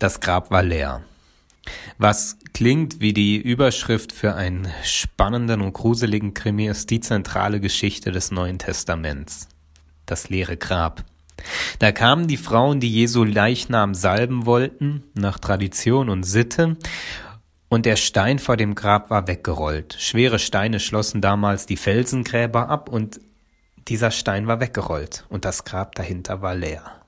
[0.00, 1.02] Das Grab war leer.
[1.98, 8.10] Was klingt wie die Überschrift für einen spannenden und gruseligen Krimi ist die zentrale Geschichte
[8.10, 9.46] des Neuen Testaments.
[10.06, 11.04] Das leere Grab.
[11.80, 16.78] Da kamen die Frauen, die Jesu Leichnam salben wollten, nach Tradition und Sitte,
[17.68, 19.96] und der Stein vor dem Grab war weggerollt.
[19.98, 23.20] Schwere Steine schlossen damals die Felsengräber ab, und
[23.86, 26.99] dieser Stein war weggerollt, und das Grab dahinter war leer.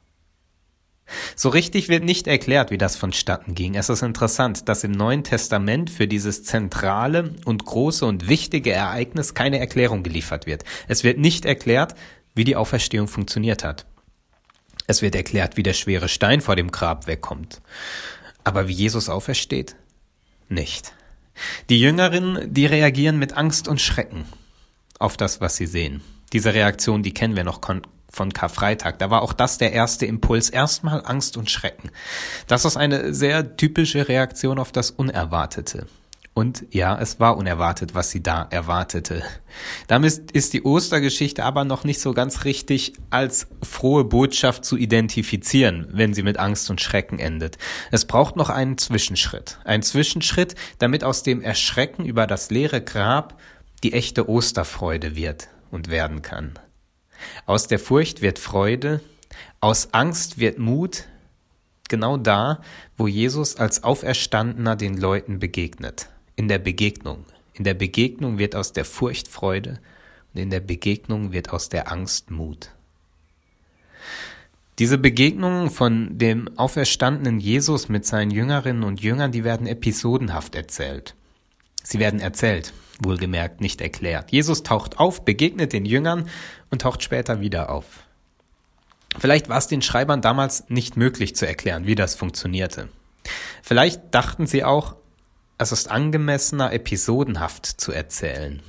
[1.36, 3.74] So richtig wird nicht erklärt, wie das vonstatten ging.
[3.74, 9.34] Es ist interessant, dass im Neuen Testament für dieses zentrale und große und wichtige Ereignis
[9.34, 10.64] keine Erklärung geliefert wird.
[10.88, 11.95] Es wird nicht erklärt,
[12.34, 13.87] wie die Auferstehung funktioniert hat.
[14.87, 17.60] Es wird erklärt, wie der schwere Stein vor dem Grab wegkommt.
[18.45, 19.76] Aber wie Jesus aufersteht?
[20.48, 20.92] Nicht.
[21.68, 24.26] Die Jüngerinnen, die reagieren mit Angst und Schrecken
[24.98, 26.02] auf das, was sie sehen.
[26.32, 27.60] Diese Reaktion, die kennen wir noch
[28.12, 28.98] von Karfreitag.
[28.98, 30.51] Da war auch das der erste Impuls.
[30.51, 31.91] Erstmal Angst und Schrecken.
[32.47, 35.87] Das ist eine sehr typische Reaktion auf das Unerwartete.
[36.35, 39.23] Und ja, es war unerwartet, was sie da erwartete.
[39.87, 45.88] Damit ist die Ostergeschichte aber noch nicht so ganz richtig als frohe Botschaft zu identifizieren,
[45.91, 47.59] wenn sie mit Angst und Schrecken endet.
[47.91, 49.59] Es braucht noch einen Zwischenschritt.
[49.65, 53.38] Ein Zwischenschritt, damit aus dem Erschrecken über das leere Grab
[53.82, 56.59] die echte Osterfreude wird und werden kann.
[57.46, 59.01] Aus der Furcht wird Freude,
[59.60, 61.04] aus Angst wird Mut,
[61.88, 62.60] genau da,
[62.96, 66.09] wo Jesus als Auferstandener den Leuten begegnet.
[66.37, 67.25] In der Begegnung.
[67.54, 69.78] In der Begegnung wird aus der Furcht Freude
[70.32, 72.70] und in der Begegnung wird aus der Angst Mut.
[74.78, 81.14] Diese Begegnungen von dem auferstandenen Jesus mit seinen Jüngerinnen und Jüngern, die werden episodenhaft erzählt.
[81.83, 82.72] Sie werden erzählt
[83.05, 84.33] wohlgemerkt nicht erklärt.
[84.33, 86.28] Jesus taucht auf, begegnet den Jüngern
[86.71, 88.05] und taucht später wieder auf.
[89.19, 92.88] Vielleicht war es den Schreibern damals nicht möglich zu erklären, wie das funktionierte.
[93.62, 94.97] Vielleicht dachten sie auch,
[95.59, 98.62] es ist angemessener, episodenhaft zu erzählen.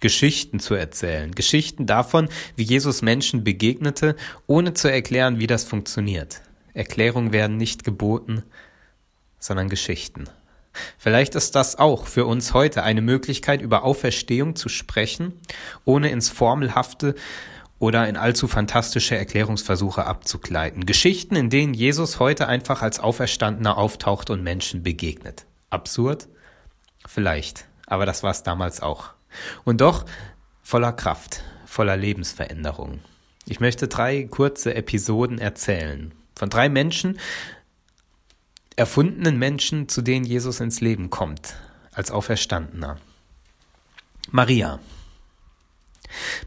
[0.00, 1.32] Geschichten zu erzählen.
[1.32, 4.16] Geschichten davon, wie Jesus Menschen begegnete,
[4.46, 6.40] ohne zu erklären, wie das funktioniert.
[6.72, 8.44] Erklärungen werden nicht geboten,
[9.38, 10.28] sondern Geschichten.
[10.98, 15.40] Vielleicht ist das auch für uns heute eine Möglichkeit, über Auferstehung zu sprechen,
[15.84, 17.14] ohne ins Formelhafte
[17.78, 20.86] oder in allzu fantastische Erklärungsversuche abzugleiten.
[20.86, 25.46] Geschichten, in denen Jesus heute einfach als Auferstandener auftaucht und Menschen begegnet.
[25.70, 26.28] Absurd?
[27.06, 29.10] Vielleicht, aber das war es damals auch.
[29.64, 30.04] Und doch
[30.62, 33.00] voller Kraft, voller Lebensveränderung.
[33.46, 36.12] Ich möchte drei kurze Episoden erzählen.
[36.36, 37.18] Von drei Menschen,
[38.80, 41.54] erfundenen Menschen, zu denen Jesus ins Leben kommt,
[41.92, 42.96] als Auferstandener.
[44.30, 44.80] Maria.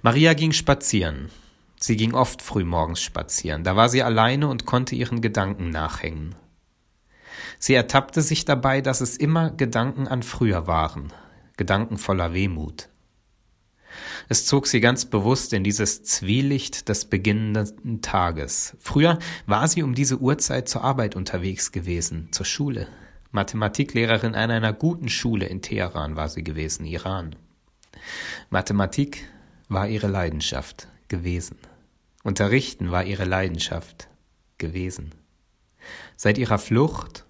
[0.02, 1.30] Maria ging spazieren.
[1.80, 3.64] Sie ging oft früh morgens spazieren.
[3.64, 6.34] Da war sie alleine und konnte ihren Gedanken nachhängen.
[7.60, 11.14] Sie ertappte sich dabei, dass es immer Gedanken an früher waren,
[11.56, 12.90] Gedanken voller Wehmut.
[14.30, 18.76] Es zog sie ganz bewusst in dieses Zwielicht des beginnenden Tages.
[18.80, 22.88] Früher war sie um diese Uhrzeit zur Arbeit unterwegs gewesen, zur Schule.
[23.32, 27.36] Mathematiklehrerin an einer guten Schule in Teheran war sie gewesen, Iran.
[28.50, 29.28] Mathematik
[29.70, 31.58] war ihre Leidenschaft gewesen.
[32.24, 34.08] Unterrichten war ihre Leidenschaft
[34.58, 35.12] gewesen.
[36.16, 37.26] Seit ihrer Flucht,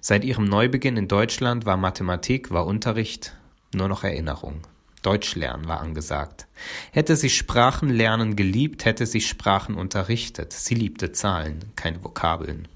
[0.00, 3.36] seit ihrem Neubeginn in Deutschland war Mathematik, war Unterricht
[3.74, 4.62] nur noch Erinnerung.
[5.02, 6.46] Deutsch lernen war angesagt.
[6.92, 10.52] Hätte sie Sprachenlernen geliebt, hätte sie Sprachen unterrichtet.
[10.52, 12.68] Sie liebte Zahlen, keine Vokabeln.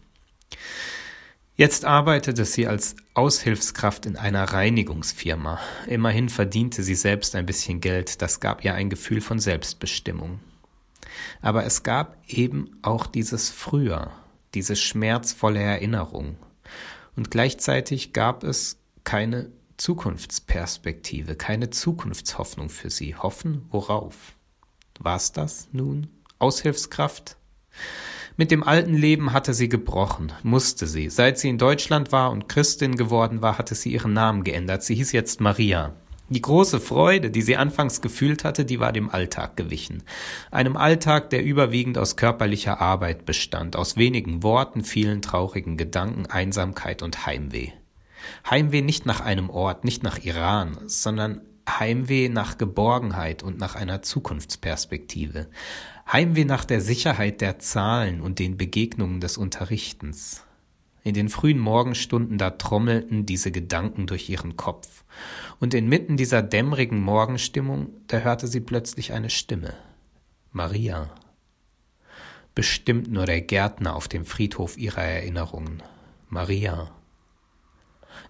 [1.55, 5.61] Jetzt arbeitete sie als Aushilfskraft in einer Reinigungsfirma.
[5.87, 10.41] Immerhin verdiente sie selbst ein bisschen Geld, das gab ihr ein Gefühl von Selbstbestimmung.
[11.43, 14.13] Aber es gab eben auch dieses Früher,
[14.55, 16.37] diese schmerzvolle Erinnerung.
[17.17, 19.51] Und gleichzeitig gab es keine
[19.83, 23.17] Zukunftsperspektive, keine Zukunftshoffnung für sie.
[23.17, 24.37] Hoffen worauf?
[25.01, 26.07] War's das nun?
[26.39, 27.37] Aushilfskraft?
[28.37, 31.11] Mit dem alten Leben hatte sie gebrochen, musste sie.
[31.11, 34.85] Seit sie in Deutschland war und Christin geworden war, hatte sie ihren Namen geändert.
[34.85, 35.97] Sie hieß jetzt Maria.
[36.29, 40.05] Die große Freude, die sie anfangs gefühlt hatte, die war dem Alltag gewichen.
[40.53, 47.03] Einem Alltag, der überwiegend aus körperlicher Arbeit bestand, aus wenigen Worten, vielen traurigen Gedanken, Einsamkeit
[47.03, 47.73] und Heimweh.
[48.49, 54.03] Heimweh nicht nach einem Ort, nicht nach Iran, sondern Heimweh nach Geborgenheit und nach einer
[54.03, 55.49] Zukunftsperspektive.
[56.11, 60.45] Heimweh nach der Sicherheit der Zahlen und den Begegnungen des Unterrichtens.
[61.05, 65.05] In den frühen Morgenstunden da trommelten diese Gedanken durch ihren Kopf.
[65.59, 69.75] Und inmitten dieser dämmerigen Morgenstimmung, da hörte sie plötzlich eine Stimme.
[70.53, 71.11] Maria.
[72.55, 75.83] Bestimmt nur der Gärtner auf dem Friedhof ihrer Erinnerungen.
[76.29, 76.93] Maria.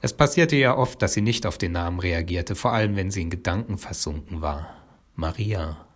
[0.01, 3.23] Es passierte ja oft, dass sie nicht auf den Namen reagierte, vor allem wenn sie
[3.23, 4.75] in Gedanken versunken war.
[5.15, 5.87] Maria.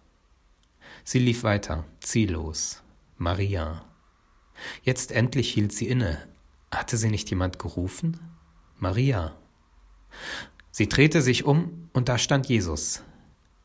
[1.05, 2.83] Sie lief weiter, ziellos.
[3.17, 3.85] Maria.
[4.83, 6.19] Jetzt endlich hielt sie inne.
[6.71, 8.19] Hatte sie nicht jemand gerufen?
[8.79, 9.35] Maria.
[10.71, 13.03] Sie drehte sich um, und da stand Jesus.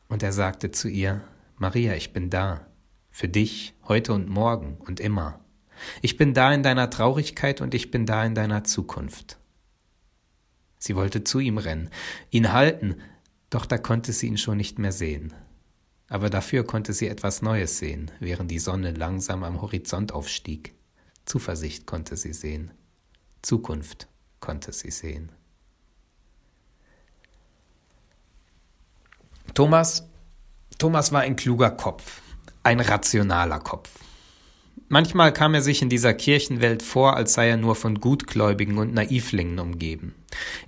[0.08, 1.22] Und er sagte zu ihr,
[1.56, 2.66] Maria, ich bin da,
[3.10, 5.40] für dich, heute und morgen und immer.
[6.00, 9.38] Ich bin da in deiner Traurigkeit und ich bin da in deiner Zukunft.
[10.82, 11.90] Sie wollte zu ihm rennen,
[12.30, 12.96] ihn halten,
[13.50, 15.32] doch da konnte sie ihn schon nicht mehr sehen.
[16.08, 20.74] Aber dafür konnte sie etwas Neues sehen, während die Sonne langsam am Horizont aufstieg.
[21.24, 22.72] Zuversicht konnte sie sehen.
[23.42, 24.08] Zukunft
[24.40, 25.30] konnte sie sehen.
[29.54, 30.08] Thomas,
[30.78, 32.22] Thomas war ein kluger Kopf,
[32.64, 34.01] ein rationaler Kopf.
[34.92, 38.92] Manchmal kam er sich in dieser Kirchenwelt vor, als sei er nur von Gutgläubigen und
[38.92, 40.14] Naivlingen umgeben.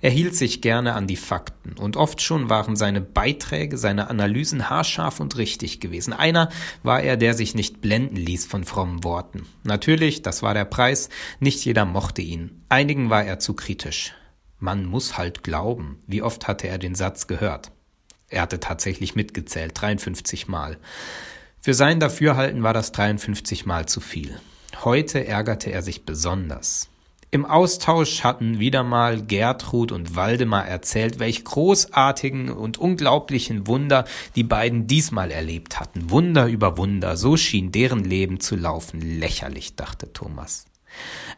[0.01, 4.67] Er hielt sich gerne an die Fakten, und oft schon waren seine Beiträge, seine Analysen
[4.67, 6.11] haarscharf und richtig gewesen.
[6.11, 6.49] Einer
[6.81, 9.45] war er, der sich nicht blenden ließ von frommen Worten.
[9.61, 12.63] Natürlich, das war der Preis, nicht jeder mochte ihn.
[12.67, 14.15] Einigen war er zu kritisch.
[14.57, 16.01] Man muss halt glauben.
[16.07, 17.71] Wie oft hatte er den Satz gehört?
[18.29, 20.79] Er hatte tatsächlich mitgezählt, 53 Mal.
[21.65, 24.39] Für sein Dafürhalten war das 53 Mal zu viel.
[24.83, 26.89] Heute ärgerte er sich besonders.
[27.31, 34.43] Im Austausch hatten wieder mal Gertrud und Waldemar erzählt, welch großartigen und unglaublichen Wunder die
[34.43, 36.11] beiden diesmal erlebt hatten.
[36.11, 39.01] Wunder über Wunder, so schien deren Leben zu laufen.
[39.01, 40.67] Lächerlich, dachte Thomas.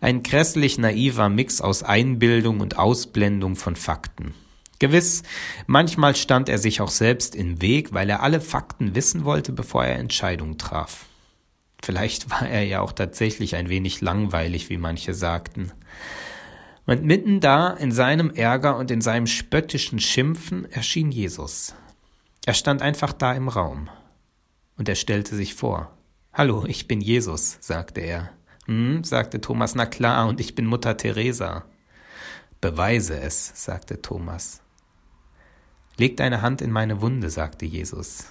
[0.01, 4.33] Ein grässlich naiver Mix aus Einbildung und Ausblendung von Fakten.
[4.79, 5.23] Gewiss,
[5.65, 9.85] manchmal stand er sich auch selbst im Weg, weil er alle Fakten wissen wollte, bevor
[9.85, 11.05] er Entscheidungen traf.
[11.81, 15.71] Vielleicht war er ja auch tatsächlich ein wenig langweilig, wie manche sagten.
[16.85, 21.75] Und mitten da, in seinem Ärger und in seinem spöttischen Schimpfen, erschien Jesus.
[22.45, 23.89] Er stand einfach da im Raum.
[24.77, 25.91] Und er stellte sich vor.
[26.31, 28.29] Hallo, ich bin Jesus, sagte er.
[28.67, 31.65] Hm, sagte Thomas, na klar, und ich bin Mutter Teresa.
[32.61, 34.61] Beweise es, sagte Thomas.
[35.97, 38.25] Leg deine Hand in meine Wunde, sagte Jesus.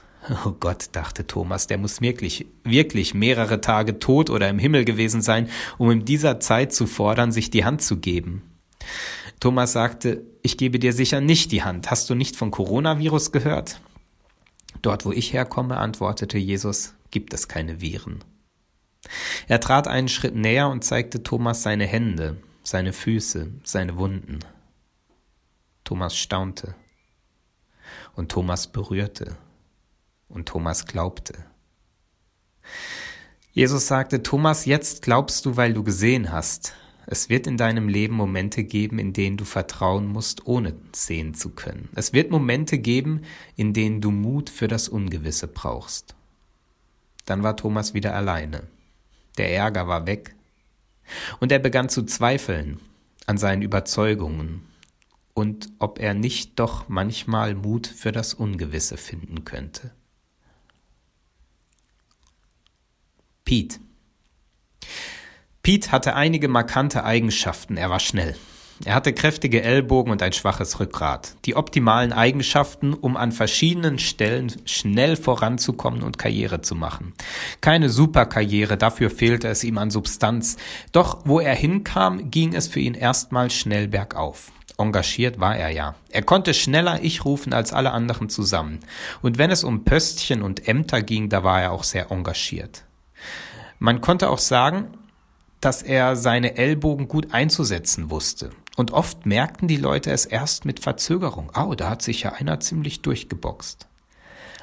[0.44, 5.22] Oh Gott, dachte Thomas, der muss wirklich, wirklich mehrere Tage tot oder im Himmel gewesen
[5.22, 5.48] sein,
[5.78, 8.42] um in dieser Zeit zu fordern, sich die Hand zu geben.
[9.38, 11.90] Thomas sagte, ich gebe dir sicher nicht die Hand.
[11.90, 13.80] Hast du nicht von Coronavirus gehört?
[14.82, 18.24] Dort, wo ich herkomme, antwortete Jesus, gibt es keine Viren.
[19.46, 24.40] Er trat einen Schritt näher und zeigte Thomas seine Hände, seine Füße, seine Wunden.
[25.84, 26.74] Thomas staunte.
[28.14, 29.36] Und Thomas berührte.
[30.28, 31.34] Und Thomas glaubte.
[33.52, 36.74] Jesus sagte, Thomas, jetzt glaubst du, weil du gesehen hast.
[37.06, 41.50] Es wird in deinem Leben Momente geben, in denen du vertrauen musst, ohne sehen zu
[41.50, 41.88] können.
[41.94, 43.22] Es wird Momente geben,
[43.54, 46.16] in denen du Mut für das Ungewisse brauchst.
[47.24, 48.64] Dann war Thomas wieder alleine.
[49.38, 50.34] Der Ärger war weg.
[51.38, 52.80] Und er begann zu zweifeln
[53.26, 54.66] an seinen Überzeugungen,
[55.36, 59.92] und ob er nicht doch manchmal Mut für das Ungewisse finden könnte.
[63.44, 63.78] Pete.
[65.62, 67.76] Pete hatte einige markante Eigenschaften.
[67.76, 68.34] Er war schnell.
[68.86, 71.36] Er hatte kräftige Ellbogen und ein schwaches Rückgrat.
[71.44, 77.12] Die optimalen Eigenschaften, um an verschiedenen Stellen schnell voranzukommen und Karriere zu machen.
[77.60, 80.56] Keine Superkarriere, dafür fehlte es ihm an Substanz.
[80.92, 84.50] Doch wo er hinkam, ging es für ihn erstmal schnell bergauf.
[84.78, 85.94] Engagiert war er ja.
[86.10, 88.80] Er konnte schneller Ich rufen als alle anderen zusammen.
[89.22, 92.84] Und wenn es um Pöstchen und Ämter ging, da war er auch sehr engagiert.
[93.78, 94.88] Man konnte auch sagen,
[95.60, 98.50] dass er seine Ellbogen gut einzusetzen wusste.
[98.76, 101.50] Und oft merkten die Leute es erst mit Verzögerung.
[101.56, 103.88] Oh, da hat sich ja einer ziemlich durchgeboxt.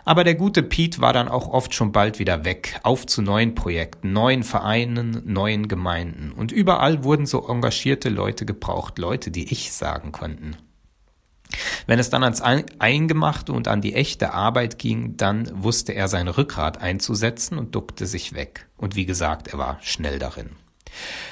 [0.05, 3.55] Aber der gute Pete war dann auch oft schon bald wieder weg, auf zu neuen
[3.55, 6.31] Projekten, neuen Vereinen, neuen Gemeinden.
[6.33, 10.57] Und überall wurden so engagierte Leute gebraucht, Leute, die ich sagen konnten.
[11.85, 16.27] Wenn es dann ans Eingemachte und an die echte Arbeit ging, dann wusste er sein
[16.27, 18.67] Rückgrat einzusetzen und duckte sich weg.
[18.77, 20.49] Und wie gesagt, er war schnell darin.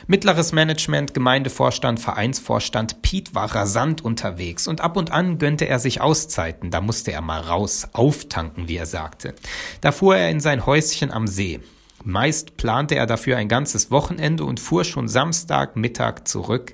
[0.07, 6.01] Mittleres Management, Gemeindevorstand, Vereinsvorstand, Piet war rasant unterwegs und ab und an gönnte er sich
[6.01, 9.35] Auszeiten, da musste er mal raus, auftanken, wie er sagte.
[9.81, 11.59] Da fuhr er in sein Häuschen am See.
[12.03, 16.73] Meist plante er dafür ein ganzes Wochenende und fuhr schon Samstag Mittag zurück,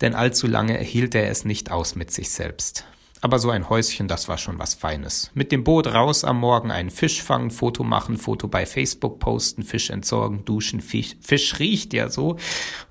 [0.00, 2.84] denn allzu lange hielt er es nicht aus mit sich selbst.
[3.24, 5.30] Aber so ein Häuschen, das war schon was Feines.
[5.32, 9.62] Mit dem Boot raus am Morgen einen Fisch fangen, Foto machen, Foto bei Facebook posten,
[9.62, 12.36] Fisch entsorgen, duschen, Fisch, Fisch riecht ja so,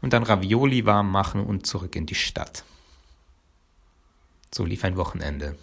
[0.01, 2.63] und dann Ravioli warm machen und zurück in die Stadt.
[4.51, 5.55] So lief ein Wochenende.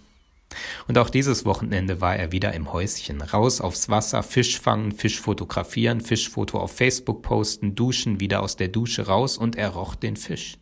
[0.87, 3.23] Und auch dieses Wochenende war er wieder im Häuschen.
[3.23, 8.69] Raus aufs Wasser, Fisch fangen, Fisch fotografieren, Fischfoto auf Facebook posten, duschen, wieder aus der
[8.69, 10.59] Dusche raus und er roch den Fisch.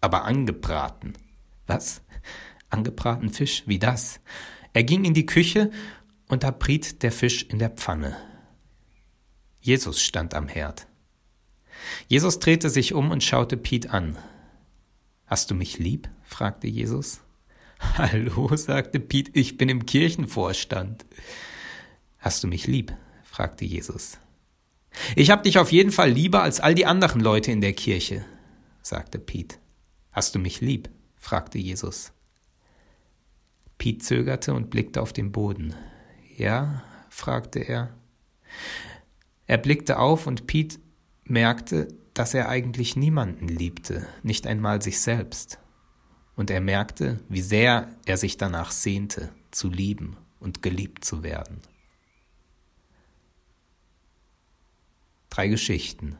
[0.00, 1.14] Aber angebraten.
[1.66, 2.02] Was?
[2.72, 4.20] Angebraten Fisch, wie das.
[4.72, 5.70] Er ging in die Küche
[6.28, 8.16] und da briet der Fisch in der Pfanne.
[9.60, 10.86] Jesus stand am Herd.
[12.08, 14.18] Jesus drehte sich um und schaute Piet an.
[15.26, 16.08] Hast du mich lieb?
[16.22, 17.20] fragte Jesus.
[17.96, 21.04] Hallo, sagte Piet, ich bin im Kirchenvorstand.
[22.18, 22.94] Hast du mich lieb?
[23.24, 24.18] fragte Jesus.
[25.16, 28.24] Ich hab dich auf jeden Fall lieber als all die anderen Leute in der Kirche,
[28.82, 29.58] sagte Piet.
[30.12, 30.90] Hast du mich lieb?
[31.18, 32.12] fragte Jesus.
[33.82, 35.74] Piet zögerte und blickte auf den Boden.
[36.36, 36.84] Ja?
[37.10, 37.92] fragte er.
[39.48, 40.78] Er blickte auf und Piet
[41.24, 45.58] merkte, dass er eigentlich niemanden liebte, nicht einmal sich selbst.
[46.36, 51.60] Und er merkte, wie sehr er sich danach sehnte, zu lieben und geliebt zu werden.
[55.28, 56.18] Drei Geschichten.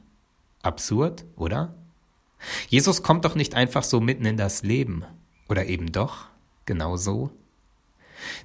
[0.62, 1.76] Absurd, oder?
[2.68, 5.04] Jesus kommt doch nicht einfach so mitten in das Leben.
[5.48, 6.26] Oder eben doch,
[6.64, 7.30] genau so?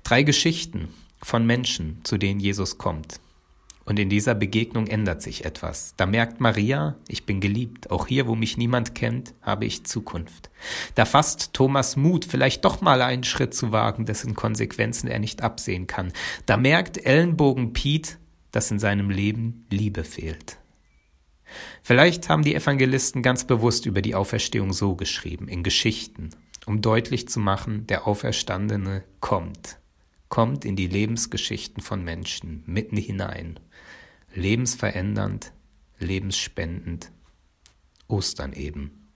[0.04, 0.90] Drei Geschichten
[1.22, 3.20] von Menschen, zu denen Jesus kommt.
[3.88, 5.94] Und in dieser Begegnung ändert sich etwas.
[5.96, 7.90] Da merkt Maria, ich bin geliebt.
[7.90, 10.50] Auch hier, wo mich niemand kennt, habe ich Zukunft.
[10.96, 15.42] Da fasst Thomas Mut, vielleicht doch mal einen Schritt zu wagen, dessen Konsequenzen er nicht
[15.42, 16.12] absehen kann.
[16.46, 18.18] Da merkt Ellenbogen Piet,
[18.52, 20.58] dass in seinem Leben Liebe fehlt.
[21.82, 26.32] Vielleicht haben die Evangelisten ganz bewusst über die Auferstehung so geschrieben, in Geschichten,
[26.68, 29.80] um deutlich zu machen, der Auferstandene kommt,
[30.28, 33.58] kommt in die Lebensgeschichten von Menschen mitten hinein,
[34.36, 35.54] lebensverändernd,
[35.98, 37.14] lebensspendend,
[38.10, 39.08] Ostern eben.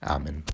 [0.00, 0.44] Amen.